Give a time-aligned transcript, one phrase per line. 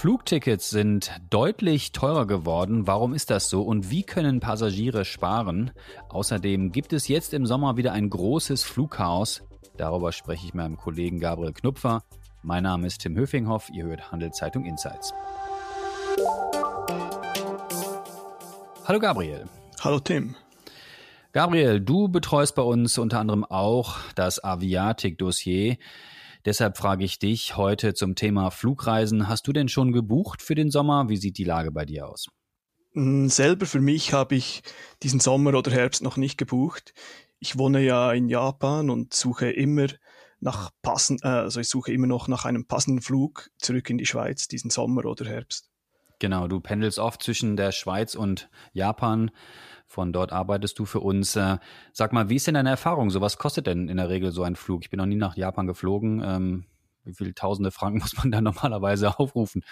[0.00, 2.86] Flugtickets sind deutlich teurer geworden.
[2.86, 5.72] Warum ist das so und wie können Passagiere sparen?
[6.08, 9.42] Außerdem gibt es jetzt im Sommer wieder ein großes Flugchaos.
[9.76, 12.02] Darüber spreche ich mit meinem Kollegen Gabriel Knupfer.
[12.42, 13.68] Mein Name ist Tim Höfinghoff.
[13.74, 15.12] Ihr hört Handelszeitung Insights.
[18.86, 19.44] Hallo Gabriel.
[19.80, 20.34] Hallo Tim.
[21.34, 25.76] Gabriel, du betreust bei uns unter anderem auch das Aviatik-Dossier.
[26.44, 29.28] Deshalb frage ich dich heute zum Thema Flugreisen.
[29.28, 31.08] Hast du denn schon gebucht für den Sommer?
[31.08, 32.28] Wie sieht die Lage bei dir aus?
[32.94, 34.62] Mm, selber für mich habe ich
[35.02, 36.94] diesen Sommer oder Herbst noch nicht gebucht.
[37.38, 39.86] Ich wohne ja in Japan und suche immer
[40.40, 44.06] nach passend, äh, also ich suche immer noch nach einem passenden Flug zurück in die
[44.06, 45.70] Schweiz diesen Sommer oder Herbst.
[46.18, 49.30] Genau, du pendelst oft zwischen der Schweiz und Japan.
[49.90, 51.34] Von dort arbeitest du für uns.
[51.34, 51.58] Äh,
[51.92, 53.10] sag mal, wie ist denn deine Erfahrung?
[53.10, 54.84] So was kostet denn in der Regel so ein Flug?
[54.84, 56.22] Ich bin noch nie nach Japan geflogen.
[56.24, 56.64] Ähm,
[57.02, 59.64] wie viele tausende Franken muss man da normalerweise aufrufen?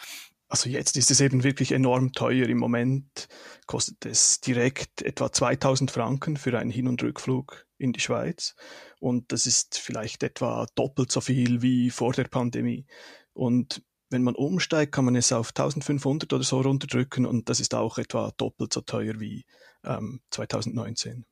[0.48, 2.48] Also jetzt ist es eben wirklich enorm teuer.
[2.48, 3.28] Im Moment
[3.66, 8.56] kostet es direkt etwa 2000 Franken für einen Hin- und Rückflug in die Schweiz.
[8.98, 12.86] Und das ist vielleicht etwa doppelt so viel wie vor der Pandemie.
[13.34, 17.72] Und wenn man umsteigt, kann man es auf 1500 oder so runterdrücken und das ist
[17.72, 19.44] auch etwa doppelt so teuer wie
[19.84, 21.24] ähm, 2019.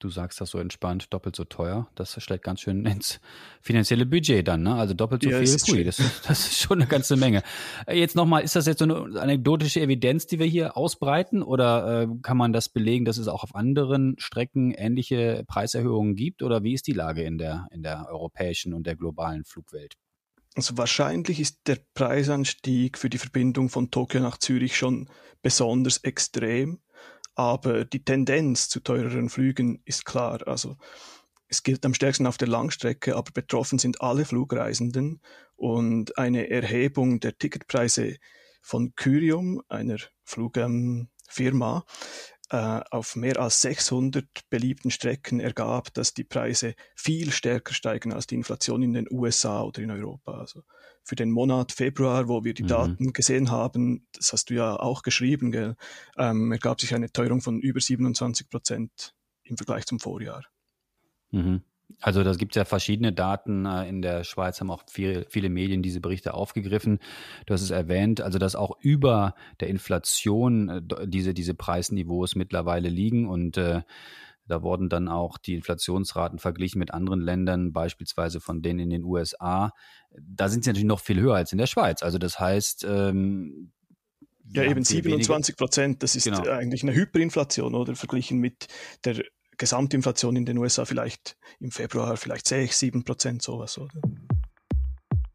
[0.00, 1.88] Du sagst das so entspannt, doppelt so teuer.
[1.94, 3.20] Das schlägt ganz schön ins
[3.62, 4.74] finanzielle Budget dann, ne?
[4.74, 5.56] Also doppelt so ja, viel.
[5.66, 5.96] Pui, das,
[6.26, 7.42] das, ist schon eine ganze Menge.
[7.86, 11.42] Äh, jetzt nochmal, ist das jetzt so eine anekdotische Evidenz, die wir hier ausbreiten?
[11.42, 16.42] Oder äh, kann man das belegen, dass es auch auf anderen Strecken ähnliche Preiserhöhungen gibt?
[16.42, 19.94] Oder wie ist die Lage in der, in der europäischen und der globalen Flugwelt?
[20.54, 25.08] Also wahrscheinlich ist der Preisanstieg für die Verbindung von Tokio nach Zürich schon
[25.42, 26.80] besonders extrem,
[27.34, 30.46] aber die Tendenz zu teureren Flügen ist klar.
[30.46, 30.76] Also
[31.48, 35.20] es gilt am stärksten auf der Langstrecke, aber betroffen sind alle Flugreisenden
[35.56, 38.16] und eine Erhebung der Ticketpreise
[38.62, 41.84] von Kyrium, einer Flugfirma,
[42.50, 48.34] auf mehr als 600 beliebten Strecken ergab, dass die Preise viel stärker steigen als die
[48.34, 50.32] Inflation in den USA oder in Europa.
[50.32, 50.62] Also
[51.02, 52.68] für den Monat Februar, wo wir die mhm.
[52.68, 55.76] Daten gesehen haben, das hast du ja auch geschrieben, gell,
[56.18, 60.44] ähm, ergab sich eine Teuerung von über 27 Prozent im Vergleich zum Vorjahr.
[61.30, 61.62] Mhm.
[62.00, 63.66] Also da gibt es ja verschiedene Daten.
[63.66, 66.98] Äh, in der Schweiz haben auch viele, viele Medien diese Berichte aufgegriffen.
[67.46, 72.88] Du hast es erwähnt, also dass auch über der Inflation äh, diese, diese Preisniveaus mittlerweile
[72.88, 73.82] liegen und äh,
[74.46, 79.04] da wurden dann auch die Inflationsraten verglichen mit anderen Ländern, beispielsweise von denen in den
[79.04, 79.72] USA.
[80.20, 82.02] Da sind sie natürlich noch viel höher als in der Schweiz.
[82.02, 83.72] Also das heißt, ähm,
[84.52, 86.42] ja, eben 27 Prozent, das ist genau.
[86.42, 88.66] eigentlich eine Hyperinflation, oder verglichen mit
[89.04, 89.24] der
[89.58, 94.00] Gesamtinflation in den USA vielleicht im Februar vielleicht 6, 7 Prozent sowas, oder?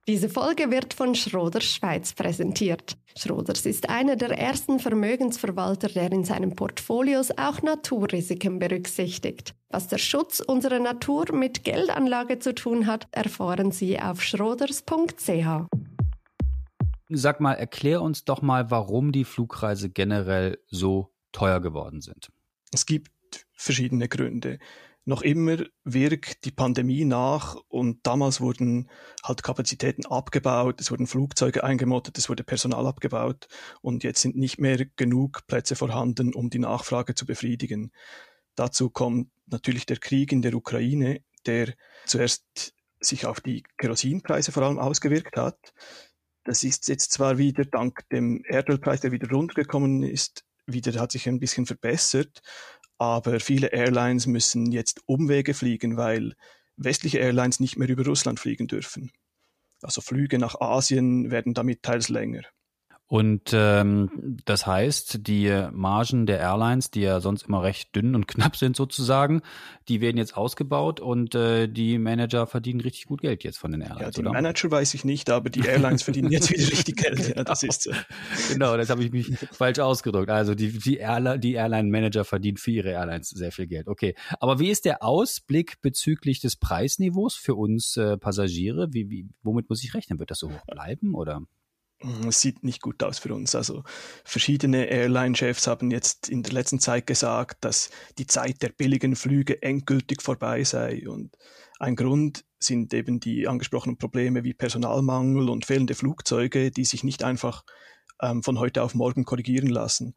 [0.10, 2.98] Diese Folge wird von Schroders Schweiz präsentiert.
[3.16, 9.54] Schroders ist einer der ersten Vermögensverwalter, der in seinen Portfolios auch Naturrisiken berücksichtigt.
[9.70, 15.68] Was der Schutz unserer Natur mit Geldanlage zu tun hat, erfahren Sie auf schroders.ch.
[17.10, 22.30] Sag mal, erklär uns doch mal, warum die Flugreise generell so teuer geworden sind.
[22.74, 23.12] Es gibt
[23.54, 24.60] verschiedene Gründe.
[25.06, 28.92] Noch immer wirkt die Pandemie nach und damals wurden
[29.24, 33.48] halt Kapazitäten abgebaut, es wurden Flugzeuge eingemottet, es wurde Personal abgebaut
[33.82, 37.92] und jetzt sind nicht mehr genug Plätze vorhanden, um die Nachfrage zu befriedigen.
[38.56, 41.74] Dazu kommt natürlich der Krieg in der Ukraine, der
[42.06, 45.58] zuerst sich auf die Kerosinpreise vor allem ausgewirkt hat.
[46.44, 51.28] Das ist jetzt zwar wieder dank dem Erdölpreis, der wieder runtergekommen ist, wieder hat sich
[51.28, 52.42] ein bisschen verbessert,
[53.00, 56.36] aber viele Airlines müssen jetzt Umwege fliegen, weil
[56.76, 59.12] westliche Airlines nicht mehr über Russland fliegen dürfen.
[59.82, 62.44] Also Flüge nach Asien werden damit teils länger.
[63.10, 68.28] Und ähm, das heißt, die Margen der Airlines, die ja sonst immer recht dünn und
[68.28, 69.42] knapp sind sozusagen,
[69.88, 73.82] die werden jetzt ausgebaut und äh, die Manager verdienen richtig gut Geld jetzt von den
[73.82, 74.02] Airlines.
[74.02, 74.32] Ja, die oder?
[74.32, 77.20] Manager weiß ich nicht, aber die Airlines verdienen jetzt wieder richtig Geld.
[77.36, 77.92] Ja, das ist so.
[78.52, 80.30] Genau, das habe ich mich falsch ausgedrückt.
[80.30, 83.88] Also die, die, Airline, die Airline-Manager verdienen für ihre Airlines sehr viel Geld.
[83.88, 88.94] Okay, aber wie ist der Ausblick bezüglich des Preisniveaus für uns äh, Passagiere?
[88.94, 90.20] Wie, wie, womit muss ich rechnen?
[90.20, 91.42] Wird das so hoch bleiben oder?
[92.28, 93.56] Es sieht nicht gut aus für uns.
[93.56, 93.84] Also
[94.24, 99.62] verschiedene Airline-Chefs haben jetzt in der letzten Zeit gesagt, dass die Zeit der billigen Flüge
[99.62, 101.08] endgültig vorbei sei.
[101.10, 101.38] Und
[101.80, 107.24] ein Grund sind eben die angesprochenen Probleme wie Personalmangel und fehlende Flugzeuge, die sich nicht
[107.24, 107.64] einfach
[108.22, 110.16] ähm, von heute auf morgen korrigieren lassen.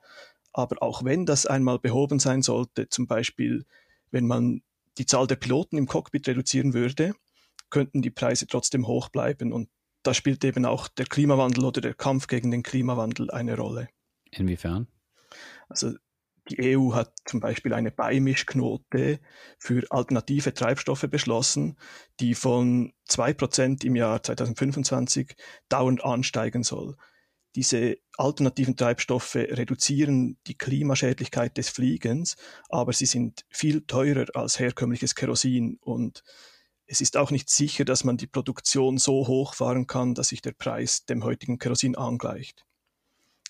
[0.52, 3.64] Aber auch wenn das einmal behoben sein sollte, zum Beispiel
[4.12, 4.62] wenn man
[4.98, 7.14] die Zahl der Piloten im Cockpit reduzieren würde,
[7.70, 9.70] könnten die Preise trotzdem hoch bleiben und
[10.02, 13.88] da spielt eben auch der Klimawandel oder der Kampf gegen den Klimawandel eine Rolle.
[14.30, 14.88] Inwiefern?
[15.68, 15.92] Also
[16.50, 19.20] die EU hat zum Beispiel eine Beimischquote
[19.58, 21.78] für alternative Treibstoffe beschlossen,
[22.18, 25.36] die von 2% im Jahr 2025
[25.68, 26.96] dauernd ansteigen soll.
[27.54, 32.36] Diese alternativen Treibstoffe reduzieren die Klimaschädlichkeit des Fliegens,
[32.70, 36.24] aber sie sind viel teurer als herkömmliches Kerosin und
[36.92, 40.52] es ist auch nicht sicher, dass man die Produktion so hochfahren kann, dass sich der
[40.52, 42.66] Preis dem heutigen Kerosin angleicht.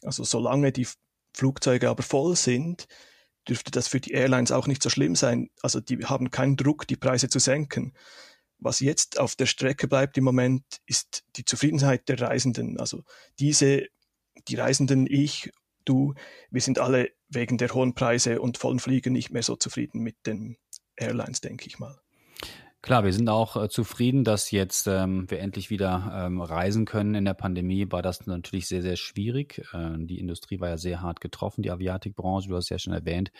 [0.00, 0.86] Also solange die
[1.34, 2.86] Flugzeuge aber voll sind,
[3.48, 5.50] dürfte das für die Airlines auch nicht so schlimm sein.
[5.60, 7.94] Also die haben keinen Druck, die Preise zu senken.
[8.58, 12.78] Was jetzt auf der Strecke bleibt im Moment, ist die Zufriedenheit der Reisenden.
[12.78, 13.02] Also
[13.40, 13.88] diese,
[14.46, 15.50] die Reisenden, ich,
[15.84, 16.14] du,
[16.52, 20.14] wir sind alle wegen der hohen Preise und vollen Fliegen nicht mehr so zufrieden mit
[20.26, 20.58] den
[20.94, 22.01] Airlines, denke ich mal.
[22.82, 27.14] Klar, wir sind auch äh, zufrieden, dass jetzt ähm, wir endlich wieder ähm, reisen können.
[27.14, 29.62] In der Pandemie war das natürlich sehr, sehr schwierig.
[29.72, 32.48] Äh, die Industrie war ja sehr hart getroffen, die Aviatikbranche.
[32.48, 33.30] Du hast ja schon erwähnt,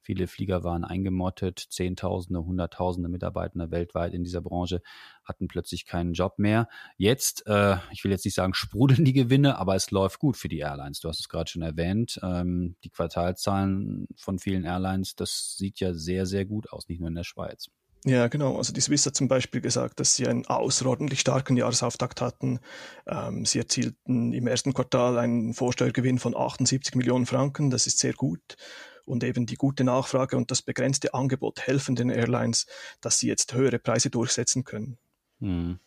[0.00, 1.60] viele Flieger waren eingemottet.
[1.70, 4.82] Zehntausende, Hunderttausende Mitarbeiter weltweit in dieser Branche
[5.24, 6.66] hatten plötzlich keinen Job mehr.
[6.96, 10.48] Jetzt, äh, ich will jetzt nicht sagen, sprudeln die Gewinne, aber es läuft gut für
[10.48, 10.98] die Airlines.
[10.98, 12.18] Du hast es gerade schon erwähnt.
[12.24, 17.08] Ähm, die Quartalzahlen von vielen Airlines, das sieht ja sehr, sehr gut aus, nicht nur
[17.08, 17.70] in der Schweiz.
[18.04, 18.56] Ja, genau.
[18.56, 22.60] Also die Swiss hat zum Beispiel gesagt, dass sie einen außerordentlich starken Jahresauftakt hatten.
[23.06, 27.70] Ähm, sie erzielten im ersten Quartal einen Vorsteuergewinn von 78 Millionen Franken.
[27.70, 28.56] Das ist sehr gut.
[29.04, 32.66] Und eben die gute Nachfrage und das begrenzte Angebot helfen den Airlines,
[33.00, 34.96] dass sie jetzt höhere Preise durchsetzen können.
[35.40, 35.78] Hm.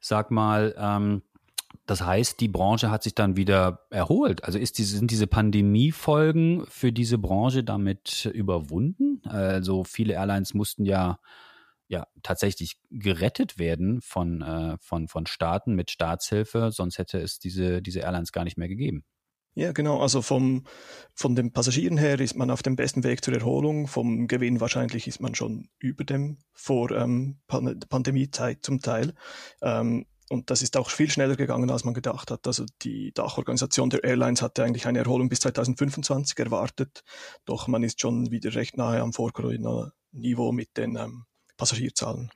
[0.00, 1.22] Sag mal, ähm,
[1.86, 4.44] das heißt, die Branche hat sich dann wieder erholt.
[4.44, 9.20] Also ist diese, sind diese Pandemiefolgen für diese Branche damit überwunden?
[9.24, 11.18] Also viele Airlines mussten ja
[11.88, 17.82] ja tatsächlich gerettet werden von, äh, von, von Staaten mit Staatshilfe, sonst hätte es diese,
[17.82, 19.04] diese Airlines gar nicht mehr gegeben.
[19.58, 20.00] Ja, genau.
[20.00, 20.64] Also vom,
[21.14, 23.86] von den Passagieren her ist man auf dem besten Weg zur Erholung.
[23.88, 29.14] Vom Gewinn wahrscheinlich ist man schon über dem vor ähm, Pandemiezeit zum Teil.
[29.62, 32.46] Ähm, und das ist auch viel schneller gegangen, als man gedacht hat.
[32.46, 37.02] Also die Dachorganisation der Airlines hatte eigentlich eine Erholung bis 2025 erwartet.
[37.46, 41.24] Doch man ist schon wieder recht nahe am Vor-Corona-Niveau mit den ähm,
[41.56, 42.30] Passagierzahlen.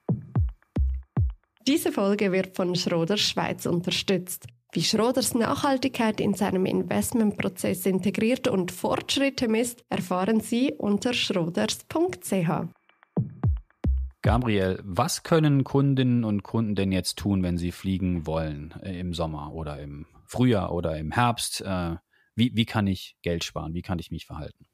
[1.67, 4.47] Diese Folge wird von Schroders Schweiz unterstützt.
[4.73, 12.51] Wie Schroders Nachhaltigkeit in seinem Investmentprozess integriert und Fortschritte misst, erfahren Sie unter schroders.ch.
[14.23, 19.15] Gabriel, was können Kundinnen und Kunden denn jetzt tun, wenn sie fliegen wollen äh, im
[19.15, 21.63] Sommer oder im Frühjahr oder im Herbst?
[21.63, 21.97] Äh,
[22.37, 23.75] wie, wie kann ich Geld sparen?
[23.75, 24.67] Wie kann ich mich verhalten?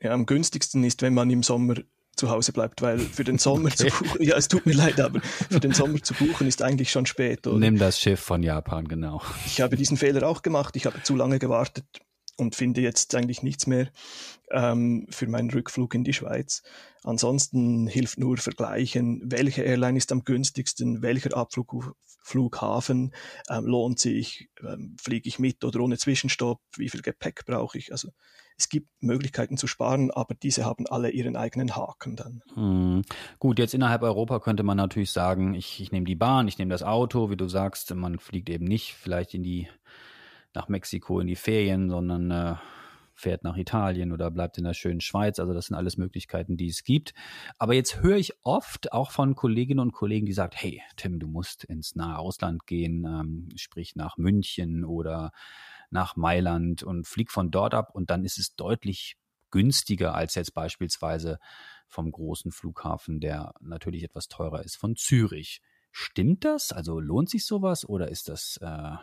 [0.00, 1.76] Ja, am günstigsten ist, wenn man im Sommer
[2.16, 3.76] zu Hause bleibt, weil für den Sommer okay.
[3.76, 6.90] zu buchen, ja, es tut mir leid, aber für den Sommer zu buchen ist eigentlich
[6.90, 7.46] schon spät.
[7.46, 7.58] Oder?
[7.58, 9.22] Nimm das Schiff von Japan, genau.
[9.46, 10.76] Ich habe diesen Fehler auch gemacht.
[10.76, 11.84] Ich habe zu lange gewartet
[12.36, 13.90] und finde jetzt eigentlich nichts mehr
[14.50, 16.62] ähm, für meinen Rückflug in die Schweiz.
[17.02, 23.14] Ansonsten hilft nur vergleichen, welche Airline ist am günstigsten, welcher Abflughafen
[23.48, 27.92] ähm, lohnt sich, ähm, fliege ich mit oder ohne Zwischenstopp, wie viel Gepäck brauche ich.
[27.92, 28.08] Also
[28.56, 32.42] es gibt Möglichkeiten zu sparen, aber diese haben alle ihren eigenen Haken dann.
[32.54, 33.02] Hm.
[33.38, 36.70] Gut, jetzt innerhalb Europa könnte man natürlich sagen, ich, ich nehme die Bahn, ich nehme
[36.70, 39.68] das Auto, wie du sagst, man fliegt eben nicht vielleicht in die
[40.54, 42.54] nach Mexiko in die Ferien, sondern äh,
[43.14, 45.38] fährt nach Italien oder bleibt in der schönen Schweiz.
[45.38, 47.14] Also das sind alles Möglichkeiten, die es gibt.
[47.58, 51.28] Aber jetzt höre ich oft auch von Kolleginnen und Kollegen, die sagen, hey Tim, du
[51.28, 55.30] musst ins nahe Ausland gehen, ähm, sprich nach München oder
[55.90, 59.16] nach Mailand und flieg von dort ab und dann ist es deutlich
[59.50, 61.38] günstiger als jetzt beispielsweise
[61.86, 65.62] vom großen Flughafen, der natürlich etwas teurer ist, von Zürich.
[65.92, 66.72] Stimmt das?
[66.72, 68.96] Also lohnt sich sowas oder ist das äh,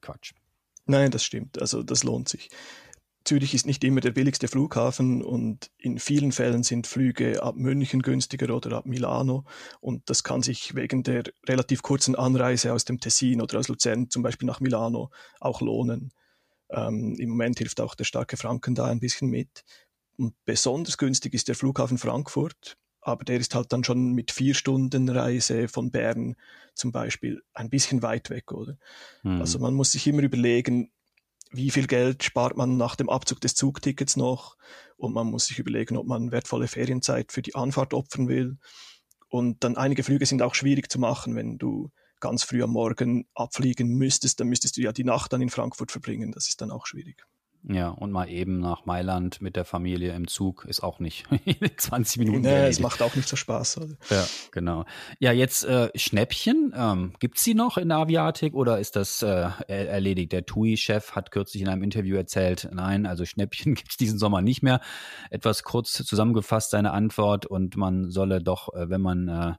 [0.00, 0.32] Quatsch?
[0.86, 1.60] Nein, das stimmt.
[1.60, 2.48] Also das lohnt sich.
[3.24, 8.00] Zürich ist nicht immer der billigste Flughafen und in vielen Fällen sind Flüge ab München
[8.00, 9.44] günstiger oder ab Milano
[9.80, 14.08] und das kann sich wegen der relativ kurzen Anreise aus dem Tessin oder aus Luzern
[14.08, 15.10] zum Beispiel nach Milano
[15.40, 16.12] auch lohnen.
[16.70, 19.64] Ähm, Im Moment hilft auch der starke Franken da ein bisschen mit.
[20.16, 24.54] Und besonders günstig ist der Flughafen Frankfurt, aber der ist halt dann schon mit vier
[24.54, 26.36] Stunden Reise von Bern
[26.74, 28.76] zum Beispiel ein bisschen weit weg, oder?
[29.22, 29.40] Mhm.
[29.40, 30.90] Also man muss sich immer überlegen,
[31.50, 34.56] wie viel Geld spart man nach dem Abzug des Zugtickets noch
[34.96, 38.58] und man muss sich überlegen, ob man wertvolle Ferienzeit für die Anfahrt opfern will.
[39.28, 41.90] Und dann einige Flüge sind auch schwierig zu machen, wenn du
[42.20, 45.92] ganz früh am Morgen abfliegen müsstest, dann müsstest du ja die Nacht dann in Frankfurt
[45.92, 46.32] verbringen.
[46.32, 47.24] Das ist dann auch schwierig.
[47.64, 51.26] Ja, und mal eben nach Mailand mit der Familie im Zug ist auch nicht
[51.76, 52.42] 20 Minuten.
[52.42, 53.78] Nee, es macht auch nicht so Spaß.
[53.78, 53.96] Oder?
[54.10, 54.84] Ja, genau.
[55.18, 56.72] Ja, jetzt äh, Schnäppchen.
[56.74, 60.32] Ähm, Gibt sie noch in der Aviatik oder ist das äh, erledigt?
[60.32, 64.40] Der TUI-Chef hat kürzlich in einem Interview erzählt, nein, also Schnäppchen gibt es diesen Sommer
[64.40, 64.80] nicht mehr.
[65.30, 69.52] Etwas kurz zusammengefasst seine Antwort und man solle doch, äh, wenn man äh,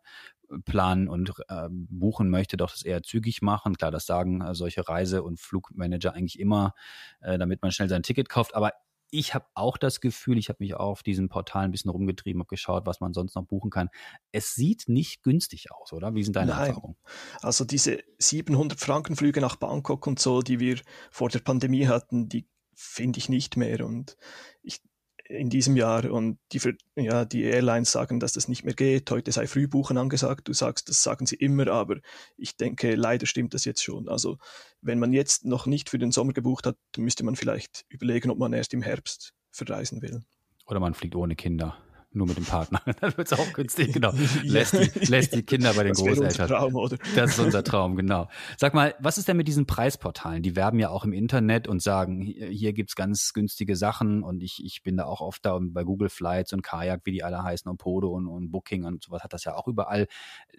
[0.65, 3.77] planen und äh, buchen möchte, doch das eher zügig machen.
[3.77, 6.73] Klar, das sagen äh, solche Reise- und Flugmanager eigentlich immer,
[7.21, 8.55] äh, damit man schnell sein Ticket kauft.
[8.55, 8.73] Aber
[9.11, 12.41] ich habe auch das Gefühl, ich habe mich auch auf diesen Portal ein bisschen rumgetrieben,
[12.41, 13.89] habe geschaut, was man sonst noch buchen kann.
[14.31, 16.13] Es sieht nicht günstig aus, oder?
[16.13, 16.69] Wie sind deine Nein.
[16.69, 16.97] Erfahrungen?
[17.41, 20.79] Also diese 700 Frankenflüge nach Bangkok und so, die wir
[21.11, 23.85] vor der Pandemie hatten, die finde ich nicht mehr.
[23.85, 24.15] Und
[24.61, 24.81] ich
[25.29, 26.59] in diesem Jahr und die,
[26.95, 29.09] ja, die Airlines sagen, dass das nicht mehr geht.
[29.11, 30.47] Heute sei Frühbuchen angesagt.
[30.47, 31.97] Du sagst, das sagen sie immer, aber
[32.35, 34.09] ich denke, leider stimmt das jetzt schon.
[34.09, 34.37] Also
[34.81, 38.39] wenn man jetzt noch nicht für den Sommer gebucht hat, müsste man vielleicht überlegen, ob
[38.39, 40.23] man erst im Herbst verreisen will.
[40.65, 41.77] Oder man fliegt ohne Kinder
[42.11, 42.81] nur mit dem Partner.
[43.01, 44.11] Dann wird es auch günstig, genau.
[44.43, 46.47] Lässt die, lässt die Kinder bei den das Großeltern.
[46.47, 46.97] Traum, oder?
[47.15, 48.27] Das ist unser Traum, genau.
[48.57, 50.41] Sag mal, was ist denn mit diesen Preisportalen?
[50.41, 54.63] Die werben ja auch im Internet und sagen, hier, gibt's ganz günstige Sachen und ich,
[54.63, 57.43] ich bin da auch oft da und bei Google Flights und Kajak, wie die alle
[57.43, 60.07] heißen, und Podo und, und Booking und sowas hat das ja auch überall.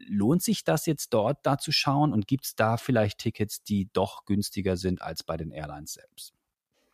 [0.09, 4.25] Lohnt sich das jetzt dort da zu schauen und gibt's da vielleicht Tickets, die doch
[4.25, 6.35] günstiger sind als bei den Airlines selbst?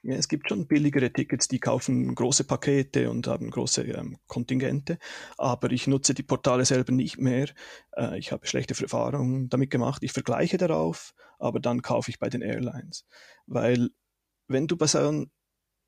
[0.08, 4.98] Es gibt schon billigere Tickets, die kaufen große Pakete und haben große ähm, Kontingente,
[5.36, 7.48] aber ich nutze die Portale selber nicht mehr.
[7.96, 10.02] Äh, ich habe schlechte Erfahrungen damit gemacht.
[10.02, 13.04] Ich vergleiche darauf, aber dann kaufe ich bei den Airlines.
[13.46, 13.90] Weil
[14.48, 15.26] wenn du bei so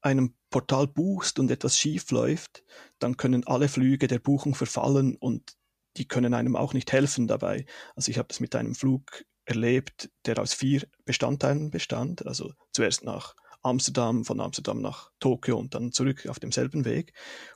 [0.01, 2.65] einem Portal buchst und etwas schief läuft,
[2.99, 5.57] dann können alle Flüge der Buchung verfallen und
[5.97, 7.67] die können einem auch nicht helfen dabei.
[7.97, 12.27] Also ich habe das mit einem Flug erlebt, der aus vier Bestandteilen bestand.
[12.27, 17.13] Also zuerst nach Amsterdam, von Amsterdam nach Tokio und dann zurück auf demselben Weg.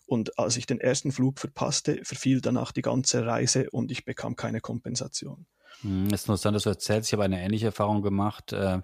[0.06, 4.36] Und als ich den ersten Flug verpasste, verfiel danach die ganze Reise und ich bekam
[4.36, 5.46] keine Kompensation.
[5.82, 7.08] Hm, ist interessant, dass du erzählst.
[7.08, 8.52] Ich habe eine ähnliche Erfahrung gemacht.
[8.52, 8.80] Äh,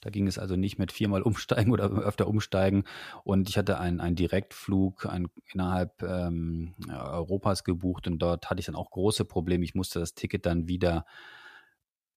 [0.00, 2.84] da ging es also nicht mit viermal umsteigen oder öfter umsteigen.
[3.24, 8.66] Und ich hatte einen, einen Direktflug ein, innerhalb ähm, Europas gebucht und dort hatte ich
[8.66, 9.64] dann auch große Probleme.
[9.64, 11.06] Ich musste das Ticket dann wieder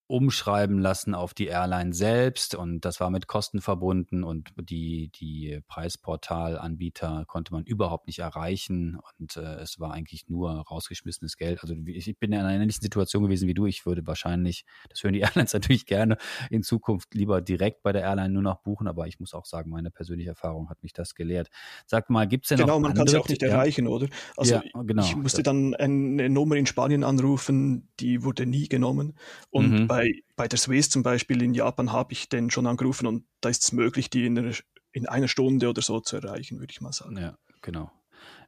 [0.07, 5.61] umschreiben lassen auf die Airline selbst und das war mit Kosten verbunden und die, die
[5.67, 11.63] Preisportalanbieter konnte man überhaupt nicht erreichen und äh, es war eigentlich nur rausgeschmissenes Geld.
[11.63, 13.65] Also ich bin in einer ähnlichen Situation gewesen wie du.
[13.65, 16.17] Ich würde wahrscheinlich, das hören die Airlines natürlich gerne,
[16.51, 19.71] in Zukunft lieber direkt bei der Airline nur noch buchen, aber ich muss auch sagen,
[19.71, 21.49] meine persönliche Erfahrung hat mich das gelehrt.
[21.87, 24.07] Sag mal, gibt es denn genau, man kann sie auch nicht erreichen, oder?
[24.37, 29.17] Also ja, genau, ich musste dann eine Nummer in Spanien anrufen, die wurde nie genommen
[29.49, 33.07] und mhm bei, bei der Swiss zum Beispiel in Japan habe ich den schon angerufen
[33.07, 34.53] und da ist es möglich, die in einer,
[34.91, 37.17] in einer Stunde oder so zu erreichen, würde ich mal sagen.
[37.17, 37.91] Ja, genau.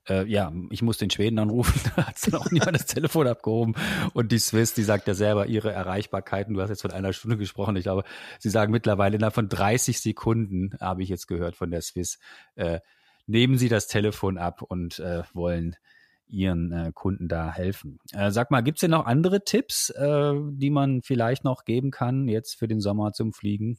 [0.09, 3.75] Äh, ja, ich musste in Schweden anrufen, da hat dann auch niemand das Telefon abgehoben.
[4.13, 7.37] Und die Swiss, die sagt ja selber ihre Erreichbarkeiten, du hast jetzt von einer Stunde
[7.37, 8.03] gesprochen, ich glaube,
[8.39, 12.19] sie sagen mittlerweile innerhalb von 30 Sekunden, habe ich jetzt gehört von der Swiss,
[12.55, 12.79] äh,
[13.25, 15.77] nehmen sie das Telefon ab und äh, wollen
[16.27, 18.00] ihren äh, Kunden da helfen.
[18.12, 21.91] Äh, sag mal, gibt es denn noch andere Tipps, äh, die man vielleicht noch geben
[21.91, 23.77] kann jetzt für den Sommer zum Fliegen?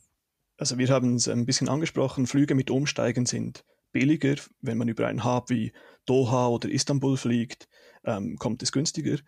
[0.57, 4.37] Also wir haben es ein bisschen angesprochen, Flüge mit Umsteigen sind billiger.
[4.61, 5.73] Wenn man über einen Hub wie
[6.07, 7.69] Doha oder Istanbul fliegt,
[8.05, 9.19] ähm, kommt es günstiger.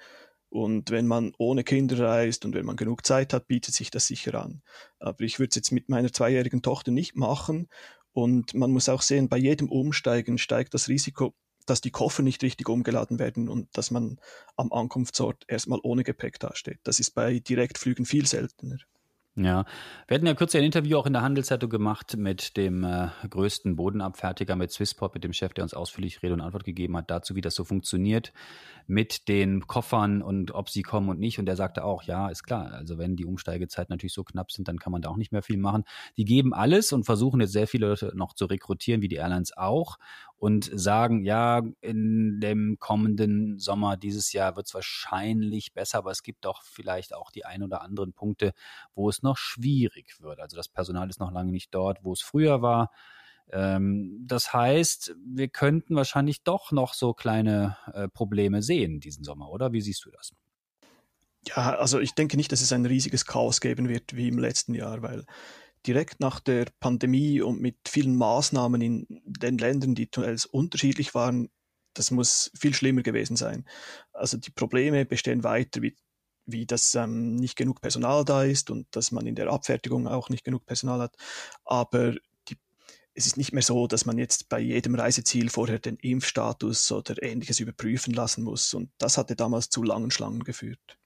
[0.48, 4.06] Und wenn man ohne Kinder reist und wenn man genug Zeit hat, bietet sich das
[4.06, 4.62] sicher an.
[4.98, 7.68] Aber ich würde es jetzt mit meiner zweijährigen Tochter nicht machen.
[8.12, 11.34] Und man muss auch sehen, bei jedem Umsteigen steigt das Risiko
[11.66, 14.18] dass die Koffer nicht richtig umgeladen werden und dass man
[14.56, 16.80] am Ankunftsort erstmal ohne Gepäck dasteht.
[16.84, 18.78] Das ist bei Direktflügen viel seltener.
[19.36, 19.64] Ja,
[20.08, 23.76] wir hatten ja kürzlich ein Interview auch in der Handelszeitung gemacht mit dem äh, größten
[23.76, 27.36] Bodenabfertiger, mit Swissport, mit dem Chef, der uns ausführlich Rede und Antwort gegeben hat dazu,
[27.36, 28.32] wie das so funktioniert
[28.88, 31.38] mit den Koffern und ob sie kommen und nicht.
[31.38, 32.72] Und er sagte auch, ja, ist klar.
[32.72, 35.42] Also wenn die Umsteigezeiten natürlich so knapp sind, dann kann man da auch nicht mehr
[35.42, 35.84] viel machen.
[36.16, 39.56] Die geben alles und versuchen jetzt sehr viele Leute noch zu rekrutieren, wie die Airlines
[39.56, 39.96] auch
[40.40, 46.22] und sagen, ja, in dem kommenden Sommer dieses Jahr wird es wahrscheinlich besser, aber es
[46.22, 48.52] gibt doch vielleicht auch die ein oder anderen Punkte,
[48.94, 50.40] wo es noch schwierig wird.
[50.40, 52.90] Also das Personal ist noch lange nicht dort, wo es früher war.
[53.52, 59.50] Ähm, das heißt, wir könnten wahrscheinlich doch noch so kleine äh, Probleme sehen diesen Sommer,
[59.50, 59.74] oder?
[59.74, 60.32] Wie siehst du das?
[61.48, 64.72] Ja, also ich denke nicht, dass es ein riesiges Chaos geben wird wie im letzten
[64.72, 65.26] Jahr, weil
[65.86, 71.48] direkt nach der Pandemie und mit vielen Maßnahmen in den Ländern, die teils unterschiedlich waren,
[71.94, 73.66] das muss viel schlimmer gewesen sein.
[74.12, 75.96] Also die Probleme bestehen weiter, wie,
[76.46, 80.28] wie dass ähm, nicht genug Personal da ist und dass man in der Abfertigung auch
[80.28, 81.16] nicht genug Personal hat.
[81.64, 82.14] Aber
[83.14, 87.22] es ist nicht mehr so, dass man jetzt bei jedem Reiseziel vorher den Impfstatus oder
[87.22, 88.72] ähnliches überprüfen lassen muss.
[88.72, 90.99] Und das hatte damals zu langen Schlangen geführt.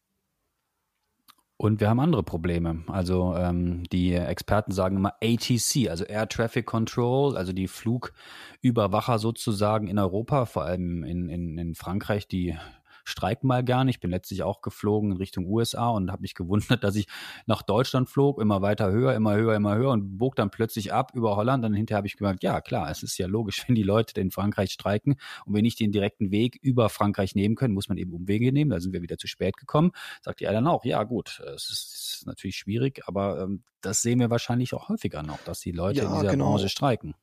[1.56, 2.82] Und wir haben andere Probleme.
[2.88, 9.86] Also ähm, die Experten sagen immer ATC, also Air Traffic Control, also die Flugüberwacher sozusagen
[9.86, 12.56] in Europa, vor allem in, in, in Frankreich, die
[13.04, 13.96] streiken mal nicht.
[13.96, 17.06] Ich bin letztlich auch geflogen in Richtung USA und habe mich gewundert, dass ich
[17.46, 21.12] nach Deutschland flog, immer weiter höher, immer höher, immer höher und bog dann plötzlich ab
[21.14, 21.64] über Holland.
[21.64, 24.30] Dann hinterher habe ich gemerkt, ja klar, es ist ja logisch, wenn die Leute in
[24.30, 28.12] Frankreich streiken und wir nicht den direkten Weg über Frankreich nehmen können, muss man eben
[28.12, 28.70] Umwege nehmen.
[28.70, 29.92] Da sind wir wieder zu spät gekommen.
[30.22, 34.20] Sagt die dann auch, ja gut, es ist, ist natürlich schwierig, aber ähm, das sehen
[34.20, 36.50] wir wahrscheinlich auch häufiger noch, dass die Leute ja, in dieser genau.
[36.50, 37.14] Branche streiken.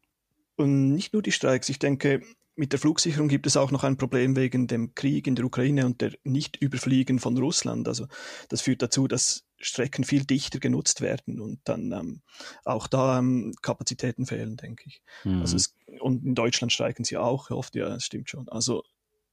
[0.58, 1.70] Und nicht nur die Streiks.
[1.70, 2.22] Ich denke,
[2.56, 5.86] mit der Flugsicherung gibt es auch noch ein Problem wegen dem Krieg in der Ukraine
[5.86, 7.88] und der Nicht-Überfliegen von Russland.
[7.88, 8.08] Also
[8.50, 12.22] das führt dazu, dass Strecken viel dichter genutzt werden und dann ähm,
[12.66, 15.02] auch da ähm, Kapazitäten fehlen, denke ich.
[15.24, 15.42] Mhm.
[15.42, 18.50] Also es, und in Deutschland streiken sie auch oft, ja, das stimmt schon.
[18.50, 18.84] Also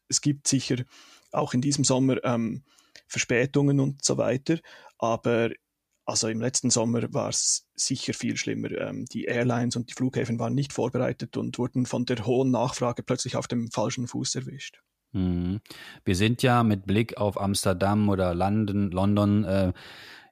[0.08, 0.76] es gibt sicher
[1.32, 2.64] auch in diesem Sommer ähm,
[3.06, 4.58] Verspätungen und so weiter,
[4.98, 5.50] aber
[6.08, 8.70] also im letzten Sommer war es sicher viel schlimmer.
[8.72, 13.02] Ähm, die Airlines und die Flughäfen waren nicht vorbereitet und wurden von der hohen Nachfrage
[13.02, 14.80] plötzlich auf dem falschen Fuß erwischt.
[15.12, 15.60] Mhm.
[16.06, 19.72] Wir sind ja mit Blick auf Amsterdam oder London, London äh,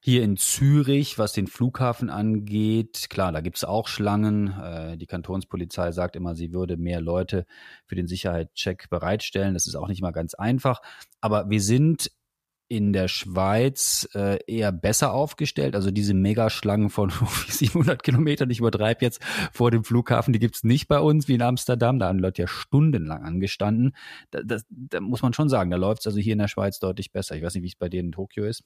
[0.00, 4.58] hier in Zürich, was den Flughafen angeht, klar, da gibt es auch Schlangen.
[4.58, 7.44] Äh, die Kantonspolizei sagt immer, sie würde mehr Leute
[7.84, 9.52] für den Sicherheitscheck bereitstellen.
[9.52, 10.80] Das ist auch nicht mal ganz einfach.
[11.20, 12.10] Aber wir sind
[12.68, 15.74] in der Schweiz äh, eher besser aufgestellt.
[15.76, 17.10] Also diese Megaschlangen von
[17.48, 21.42] 700 Kilometern, ich übertreibe jetzt, vor dem Flughafen, die gibt's nicht bei uns wie in
[21.42, 21.98] Amsterdam.
[21.98, 23.96] Da haben Leute ja stundenlang angestanden.
[24.30, 27.12] Da, das, da muss man schon sagen, da läuft's also hier in der Schweiz deutlich
[27.12, 27.36] besser.
[27.36, 28.64] Ich weiß nicht, wie es bei dir in Tokio ist.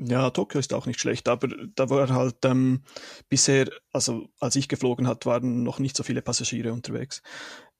[0.00, 2.84] Ja, Tokio ist auch nicht schlecht, aber da war halt ähm,
[3.28, 7.20] bisher, also als ich geflogen hat, waren noch nicht so viele Passagiere unterwegs.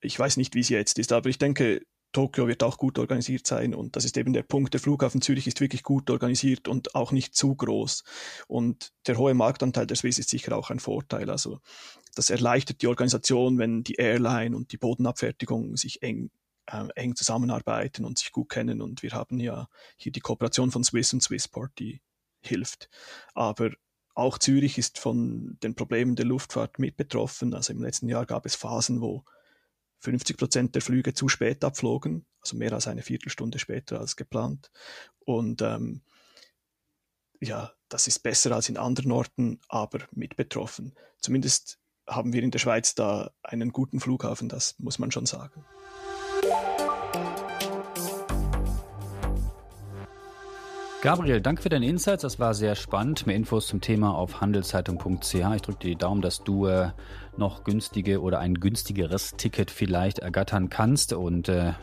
[0.01, 3.47] Ich weiß nicht, wie es jetzt ist, aber ich denke, Tokio wird auch gut organisiert
[3.47, 4.73] sein und das ist eben der Punkt.
[4.73, 8.03] Der Flughafen Zürich ist wirklich gut organisiert und auch nicht zu groß.
[8.47, 11.29] Und der hohe Marktanteil der Swiss ist sicher auch ein Vorteil.
[11.29, 11.61] Also
[12.15, 16.31] das erleichtert die Organisation, wenn die Airline und die Bodenabfertigung sich eng,
[16.67, 18.81] äh, eng zusammenarbeiten und sich gut kennen.
[18.81, 22.01] Und wir haben ja hier die Kooperation von Swiss und Swissport, die
[22.41, 22.89] hilft.
[23.35, 23.71] Aber
[24.15, 27.55] auch Zürich ist von den Problemen der Luftfahrt mit betroffen.
[27.55, 29.25] Also im letzten Jahr gab es Phasen, wo
[30.01, 34.71] 50 Prozent der Flüge zu spät abflogen, also mehr als eine Viertelstunde später als geplant.
[35.19, 36.03] Und ähm,
[37.41, 40.95] ja, das ist besser als in anderen Orten, aber mit betroffen.
[41.21, 45.65] Zumindest haben wir in der Schweiz da einen guten Flughafen, das muss man schon sagen.
[51.01, 52.23] Gabriel, danke für deine Insights.
[52.23, 53.25] Das war sehr spannend.
[53.25, 55.33] Mehr Infos zum Thema auf handelszeitung.ch.
[55.33, 56.91] Ich drücke dir die Daumen, dass du äh,
[57.37, 61.75] noch günstige oder ein günstigeres Ticket vielleicht ergattern kannst und äh,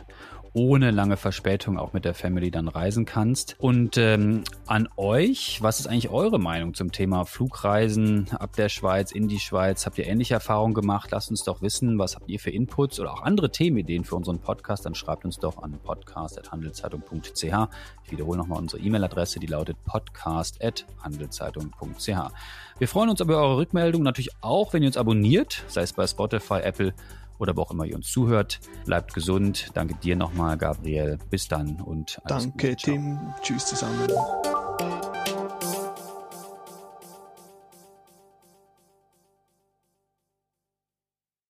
[0.56, 3.56] ohne lange Verspätung auch mit der Family dann reisen kannst.
[3.58, 9.12] Und ähm, an euch, was ist eigentlich eure Meinung zum Thema Flugreisen ab der Schweiz
[9.12, 9.84] in die Schweiz?
[9.84, 11.10] Habt ihr ähnliche Erfahrungen gemacht?
[11.10, 14.38] Lasst uns doch wissen, was habt ihr für Inputs oder auch andere Themenideen für unseren
[14.38, 14.86] Podcast?
[14.86, 17.42] Dann schreibt uns doch an podcast.handelszeitung.ch.
[17.42, 22.32] Ich wiederhole nochmal unsere E-Mail-Adresse, die lautet podcast.handelszeitung.ch.
[22.78, 26.06] Wir freuen uns über eure Rückmeldung, natürlich auch, wenn ihr uns abonniert, sei es bei
[26.06, 26.94] Spotify, Apple
[27.38, 28.60] oder wo auch immer ihr uns zuhört.
[28.84, 29.68] Bleibt gesund.
[29.74, 31.18] Danke dir nochmal, Gabriel.
[31.30, 32.76] Bis dann und alles Danke.
[32.76, 33.18] Tim.
[33.42, 34.08] Tschüss zusammen.